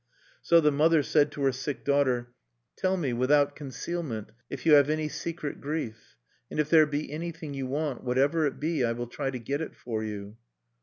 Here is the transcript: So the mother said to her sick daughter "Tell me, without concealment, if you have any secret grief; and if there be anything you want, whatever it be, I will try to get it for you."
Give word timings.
So 0.41 0.59
the 0.59 0.71
mother 0.71 1.03
said 1.03 1.31
to 1.33 1.43
her 1.43 1.51
sick 1.51 1.85
daughter 1.85 2.33
"Tell 2.75 2.97
me, 2.97 3.13
without 3.13 3.55
concealment, 3.55 4.31
if 4.49 4.65
you 4.65 4.73
have 4.73 4.89
any 4.89 5.07
secret 5.07 5.61
grief; 5.61 6.15
and 6.49 6.59
if 6.59 6.71
there 6.71 6.87
be 6.87 7.11
anything 7.11 7.53
you 7.53 7.67
want, 7.67 8.03
whatever 8.03 8.47
it 8.47 8.59
be, 8.59 8.83
I 8.83 8.93
will 8.93 9.05
try 9.05 9.29
to 9.29 9.37
get 9.37 9.61
it 9.61 9.75
for 9.75 10.03
you." 10.03 10.37